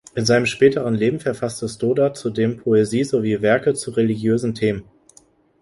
In 0.15 0.25
seinem 0.25 0.47
späteren 0.47 0.95
Leben 0.95 1.19
verfasste 1.19 1.69
Stoddard 1.69 2.17
zudem 2.17 2.57
Poesie 2.57 3.03
sowie 3.03 3.43
Werke 3.43 3.75
zu 3.75 3.91
religiösen 3.91 4.55
Themen. 4.55 4.83